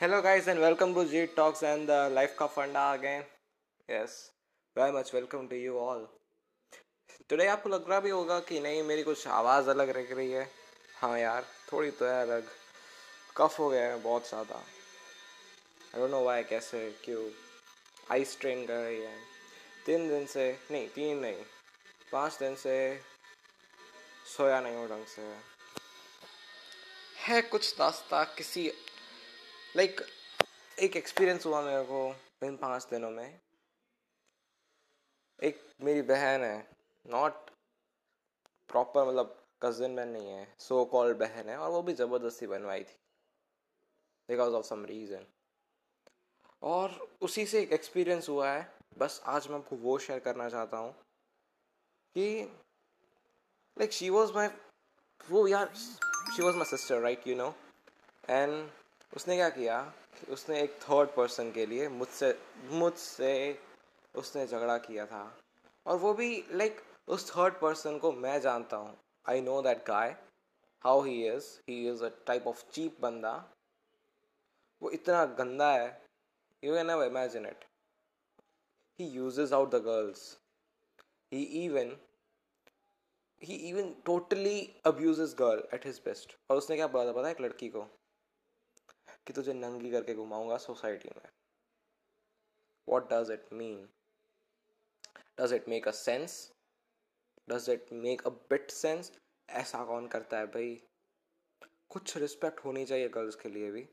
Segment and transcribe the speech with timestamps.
[0.00, 3.24] Hello, guys, and welcome to G Talks and the Life का फंडा again.
[3.88, 4.30] Yes,
[4.76, 6.06] very much welcome to you all.
[7.28, 10.48] Today आपको लग रहा भी होगा कि नहीं मेरी कुछ आवाज़ अलग रह रही है।
[11.00, 12.48] हाँ यार थोड़ी तो है अलग।
[13.36, 17.28] कफ हो गया है बहुत ज़्यादा। आई डोंट नो वाई कैसे क्यों।
[18.12, 19.16] आई स्ट्रेन कर रही है।
[19.86, 21.44] तीन दिन से नहीं तीन नहीं
[22.12, 22.78] पाँच दिन से
[24.36, 25.32] सोया नहीं हूँ ढंग से।
[27.26, 28.70] है कुछ नाश्ता किसी
[29.76, 30.08] लाइक like,
[30.78, 33.40] एक एक्सपीरियंस हुआ मेरे को इन पाँच दिनों में।
[35.42, 36.56] एक मेरी बहन है
[37.06, 37.50] नॉट
[38.70, 42.84] प्रॉपर मतलब कजिन बहन नहीं है सो कॉल्ड बहन है और वो भी ज़बरदस्ती बनवाई
[42.84, 42.96] थी।
[44.28, 45.26] बिकॉज़ ऑफ़ सम रीज़न
[46.62, 48.68] और उसी से एक एक्सपीरियंस हुआ है
[48.98, 50.92] बस आज मैं आपको वो शेयर करना चाहता हूँ
[52.16, 52.26] कि
[53.76, 54.48] लाइक शी वॉज़ माई
[55.30, 57.54] वो यार she was my sister right you know
[58.30, 58.70] and
[59.12, 59.80] उसने क्या किया
[60.30, 62.34] उसने एक थर्ड पर्सन के लिए मुझसे
[62.72, 63.32] मुझसे
[64.14, 65.22] उसने झगड़ा किया था।
[65.86, 70.16] और वो भी लाइक उस थर्ड पर्सन को मैं जानता हूँ। I know that guy
[70.84, 73.32] how he is he is a type of cheap बंदा।
[74.82, 75.88] वो इतना गंदा है।
[76.62, 77.64] You can never imagine it
[78.98, 80.22] he uses out the girls
[81.32, 81.96] he even
[83.42, 87.34] he even totally abuses girl at his best और उसने क्या बोला था पता है
[87.34, 87.86] एक लड़की को?
[89.30, 91.28] कि तुझे नंगी करके घुमाऊँगा सोसाइटी में।
[92.88, 93.88] What does it mean
[95.40, 96.34] does it make a sense
[97.48, 99.12] does it make a bit sense
[99.48, 100.74] ऐसा कौन करता है भाई?
[101.90, 103.86] कुछ रिस्पेक्ट होनी चाहिए गर्ल्स के लिए भी,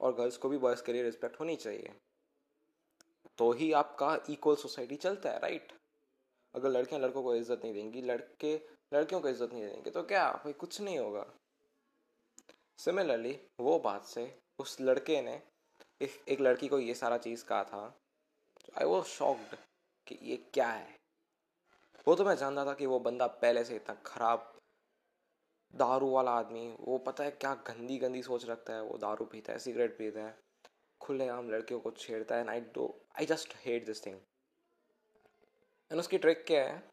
[0.00, 1.94] और गर्ल्स को भी बॉयज़ के लिए रिस्पेक्ट होनी चाहिए।
[3.38, 5.72] तो ही आपका इक्वल सोसाइटी चलता है राइट
[6.54, 8.54] अगर लड़कियाँ लड़कों को इज़्ज़त नहीं देंगी, लड़के,
[8.94, 10.30] लड़कियों को इज़्ज़त नहीं देंगे तो क्या?
[10.34, 11.32] भाई कुछ नहीं होगा।
[12.78, 15.42] सिमिलरली वो बात से उस लड़के ने
[16.00, 17.98] एक, एक लड़की को ये सारा चीज़ कहा था
[18.78, 19.56] आई वो शॉक्ड
[20.06, 20.96] कि ये क्या है।
[22.08, 24.58] वो तो मैं जानता था कि वो बंदा पहले से इतना खराब
[25.74, 29.52] दारू वाला आदमी वो पता है क्या गंदी गंदी सोच रखता है वो दारू पीता
[29.52, 30.38] है सिगरेट पीता है
[31.00, 34.16] खुले आम लड़कियों को छेड़ता है I do I just hate this thing
[35.92, 36.88] and उसकी ट्रिक क्या है?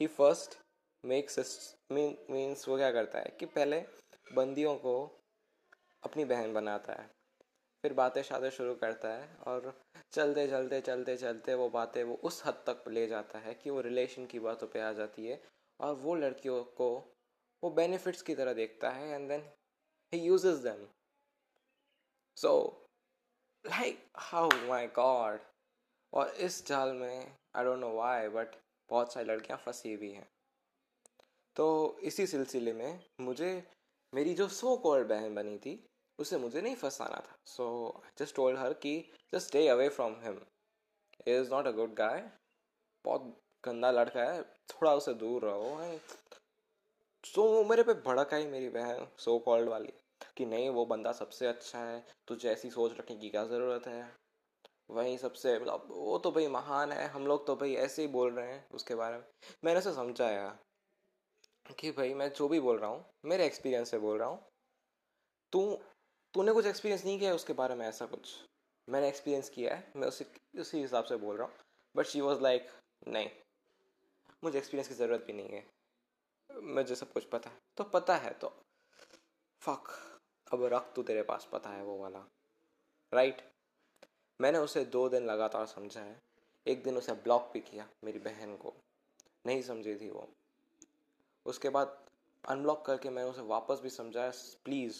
[0.00, 0.58] ही फ़र्स्ट
[1.04, 1.74] मेक्स
[2.30, 3.80] मीन्स वो क्या करता है कि पहले
[4.34, 4.94] बंदियों को
[6.02, 7.10] अपनी बहन बनाता है।
[7.84, 9.72] फिर बातें शातें शुरू करता है और
[10.12, 13.80] चलते चलते चलते चलते वो बातें वो उस हद तक ले जाता है कि वो
[13.80, 15.40] रिलेशन की बातों पे आ जाती है
[15.80, 16.88] और वो लड़कियों को
[17.62, 19.48] वो बेनिफिट्स की तरह देखता है and then
[20.12, 20.86] he uses them
[22.36, 22.52] so
[23.64, 25.40] like how my god
[26.12, 28.54] और इस जाल में I don't know why but
[28.90, 30.28] बहुत सारी लड़कियाँ फंसी हुई हैं।
[31.56, 33.50] तो इसी सिलसिले में मुझे
[34.14, 35.84] मेरी जो सो कॉल्ड बहन बनी थी
[36.18, 37.66] उसे मुझे नहीं फंसाना था। सो
[38.04, 40.40] आई जस्ट टोल्ड हर कि just stay away from him
[41.26, 42.30] is not a good guy
[43.04, 45.98] बहुत गंदा लड़का है। थोड़ा उसे दूर रहो।
[47.24, 49.92] सो so, मेरे पे भड़क आई मेरी बहन सो कॉल्ड वाली
[50.36, 54.16] कि नहीं वो बंदा सबसे अच्छा है। तुझे ऐसी सोच रखने की क्या ज़रूरत है?
[54.90, 58.32] वही सबसे मतलब वो तो भाई महान है। हम लोग तो भाई ऐसे ही बोल
[58.32, 59.24] रहे हैं उसके बारे में।
[59.64, 60.58] मैंने उसे समझाया।
[61.74, 64.38] कि भाई मैं जो भी बोल रहा हूँ, मेरे एक्सपीरियंस से बोल रहा हूँ।
[65.52, 65.78] तू,
[66.34, 68.34] तूने कुछ एक्सपीरियंस नहीं किया है उसके बारे में ऐसा कुछ?
[68.88, 70.24] मैंने एक्सपीरियंस किया है, मैं उसी
[70.60, 71.54] उसी हिसाब से बोल रहा हूँ।
[71.94, 72.68] बट शी वॉज़ लाइक
[73.08, 73.30] नहीं,
[74.44, 75.66] मुझे एक्सपीरियंस की ज़रूरत भी नहीं है।
[76.50, 78.48] मुझे सब कुछ पता है। तो पता है तो
[79.62, 79.88] फक
[80.52, 82.24] अब रख तू तेरे पास, पता है वो वाला।
[83.12, 83.42] राइट
[84.40, 86.20] मैंने उसे दो दिन लगातार समझा है।
[86.66, 88.74] एक दिन उसे ब्लॉक भी किया मेरी बहन को।
[89.46, 90.28] नहीं समझी थी वो।
[91.46, 92.06] उसके बाद
[92.48, 94.32] अनब्लॉक करके मैंने उसे वापस भी समझाया
[94.64, 94.96] प्लीज़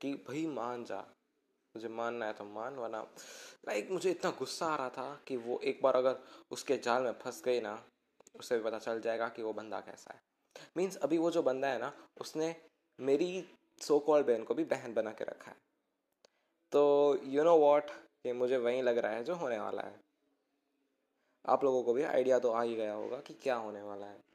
[0.00, 1.00] कि भाई मान जा।
[1.76, 3.02] मुझे मानना है तो मान, वरना
[3.68, 6.18] लाइक मुझे इतना गुस्सा आ रहा था कि वो एक बार अगर
[6.50, 7.84] उसके जाल में फंस गई ना,
[8.38, 10.20] उसे भी पता चल जाएगा कि वो बंदा कैसा है।
[10.76, 12.56] मीन्स अभी वो जो बंदा है ना, उसने
[13.00, 13.48] मेरी
[13.82, 15.56] सो कॉल बहन को भी बहन बना के रखा है।
[16.72, 17.90] तो यू नो वॉट
[18.26, 20.00] ये मुझे वहीं लग रहा है जो होने वाला है।
[21.46, 24.29] आप लोगों को भी आइडिया तो आ ही गया होगा कि क्या होने वाला है।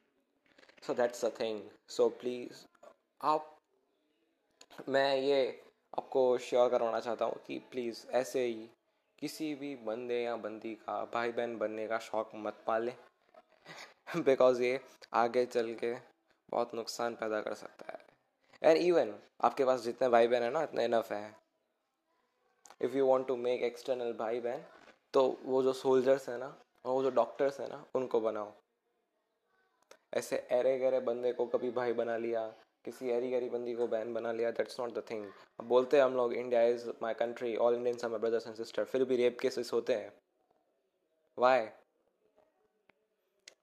[0.82, 2.64] So that's a thing so please
[3.20, 3.56] आप,
[4.88, 5.38] मैं ये
[5.98, 8.68] आपको श्योर करवाना चाहता हूँ कि प्लीज़ ऐसे ही
[9.18, 12.94] किसी भी बंदे या बंदी का भाई बहन बनने का शौक मत पालें।
[14.16, 14.80] बिकॉज़ ये
[15.14, 15.92] आगे चल के
[16.48, 18.04] बहुत नुकसान पैदा कर सकता है।
[18.62, 21.36] एंड इवन आपके पास जितने भाई बहन है ना, इतने इनफ है।
[22.82, 24.64] If you want to make external भाई बहन
[25.14, 26.46] तो वो जो सोल्जर्स हैं ना
[26.84, 28.52] और वो जो डॉक्टर्स हैं ना, उनको बनाओ।
[30.16, 32.46] ऐसे अरे गरे बंदे को कभी भाई बना लिया,
[32.84, 35.24] किसी एरी गरी बंदी को बहन बना लिया दैट्स नॉट द थिंग
[35.64, 38.84] बोलते हैं हम लोग India is my country all Indians are my brothers and sister
[38.84, 40.12] फिर भी रेप केसेस होते हैं।
[41.38, 41.66] वाई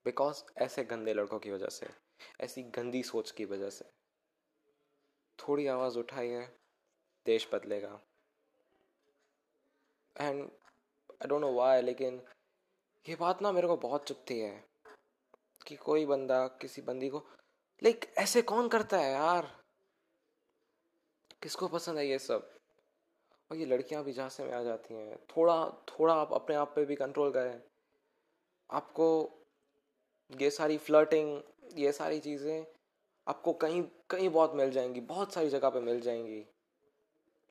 [0.06, 1.88] बिकॉज़ ऐसे गंदे लड़कों की वजह से,
[2.42, 3.86] ऐसी गंदी सोच की वजह से।
[5.40, 6.46] थोड़ी आवाज़ उठाई है
[7.26, 8.00] देश बदलेगा।
[10.16, 12.22] And I don't know why लेकिन
[13.06, 14.73] ये बात ना मेरे को बहुत चुपती है।
[15.68, 17.18] कि कोई बंदा किसी बंदी को,
[17.84, 19.64] लाइक ऐसे कौन करता है यार?
[21.44, 22.50] किसको पसंद है ये सब?
[23.52, 26.86] और ये लड़कियाँ भी झांसे में आ जाती हैं, थोड़ा थोड़ा आप अपने आप पे
[26.86, 27.62] भी कंट्रोल करें।
[28.72, 29.32] आपको
[30.32, 31.42] ये सारी फ्लर्टिंग
[31.74, 32.66] ये सारी चीज़ें
[33.28, 36.46] आपको कहीं कहीं बहुत मिल जाएँगी, बहुत सारी जगह पे मिल जाएँगी।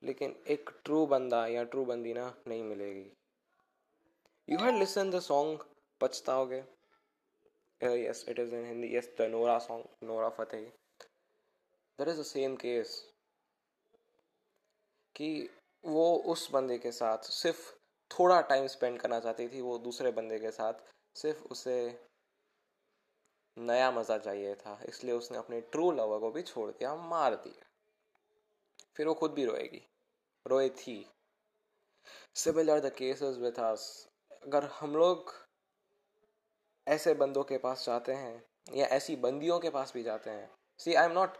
[0.03, 3.13] लेकिन एक ट्रू बंदा या ट्रू बंदी ना, नहीं मिलेगी।
[4.49, 5.65] You had listen the song
[6.01, 6.65] पछताओगे?
[7.83, 8.89] Yes, it is in Hindi.
[8.89, 10.67] Yes, the Nora song, Nora Fateh.
[11.99, 12.93] There is the same case.
[15.17, 15.49] कि
[15.85, 17.59] वो उस बंदे के साथ सिर्फ़
[18.11, 20.81] थोड़ा टाइम स्पेंड करना चाहती थी वो दूसरे बंदे के साथ
[21.17, 21.77] सिर्फ़ उसे
[23.57, 27.69] नया मज़ा चाहिए था इसलिए उसने अपने ट्रू लवर को भी छोड़ दिया मार दिया
[28.97, 29.83] फिर वो खुद भी रोएगी
[30.47, 30.97] रोए थी
[32.37, 33.87] similar the cases with us
[34.43, 35.35] अगर हम लोग
[36.87, 40.51] ऐसे बंदों के पास जाते हैं, या ऐसी बंदियों के पास भी जाते हैं।
[40.81, 41.37] See I am not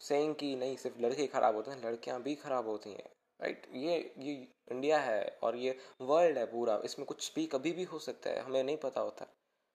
[0.00, 3.96] saying कि नहीं, सिर्फ़ लड़के खराब होते हैं, लड़कियाँ भी खराब होती हैं राइट ये
[4.18, 4.32] ये
[4.70, 8.40] इंडिया है और ये वर्ल्ड है पूरा। इसमें कुछ भी कभी भी हो सकता है,
[8.40, 9.26] हमें नहीं पता होता।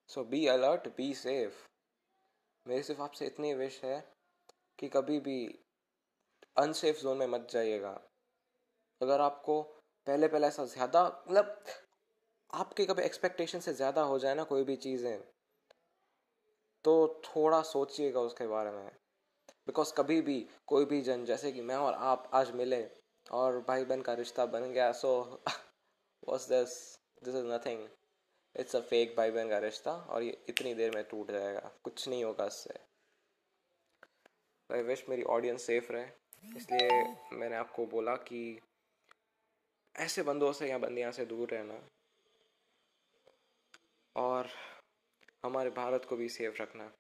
[0.10, 1.66] So be alert be safe
[2.66, 4.00] मेरी सिर्फ़ आपसे इतनी विश है
[4.80, 5.40] कि कभी भी
[6.58, 7.92] अनसेफ जोन में मत जाइएगा।
[9.02, 9.62] अगर आपको
[10.08, 11.64] पहले पहले ऐसा ज़्यादा मतलब
[12.58, 15.18] आपके कभी एक्सपेक्टेशन से ज़्यादा हो जाए ना कोई भी चीज़ें
[16.86, 18.86] तो थोड़ा सोचिएगा उसके बारे में।
[19.68, 22.84] बिकॉज़ कभी भी कोई भी जन, जैसे कि मैं और आप आज मिले
[23.32, 25.10] और भाई बहन का रिश्ता बन गया so
[26.24, 26.76] was this
[27.24, 27.88] this is nothing
[28.56, 32.08] it's a fake भाई बहन का रिश्ता और ये इतनी देर में टूट जाएगा। कुछ
[32.08, 32.80] नहीं होगा इससे।
[34.70, 36.06] आई विश मेरी ऑडियंस सेफ़ रहे।
[36.56, 38.42] इसलिए मैंने आपको बोला कि
[39.96, 41.80] ऐसे बंदों से या बंदियाँ से दूर रहना।
[44.18, 44.50] और
[45.46, 46.92] हमारे भारत को भी सेफ़ रखना।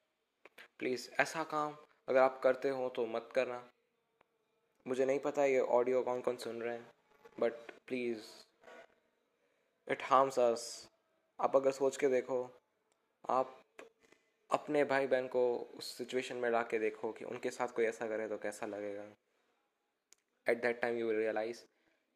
[0.80, 1.78] प्लीज़ ऐसा काम
[2.08, 3.64] अगर आप करते हो तो मत करना।
[4.86, 6.92] मुझे नहीं पता ये ऑडियो कौन कौन सुन रहे हैं
[7.40, 8.28] but please
[9.88, 10.68] it harms us
[11.40, 12.44] आप अगर सोच के देखो,
[13.30, 13.56] आप
[14.50, 15.42] अपने भाई बहन को
[15.78, 19.04] उस सिचुएशन में ला के देखो कि उनके साथ कोई ऐसा करे तो कैसा लगेगा।
[20.48, 21.64] At that time you realise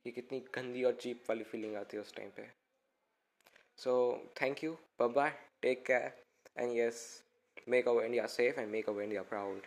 [0.06, 2.61] कि कितनी गंदी और चीप वाली फीलिंग आती है उस टाइम पे।
[3.76, 4.78] So thank you.
[4.98, 5.34] Bye bye.
[5.62, 6.16] Take care.
[6.56, 7.24] And yes,
[7.68, 9.62] make our India safe and make our India proud.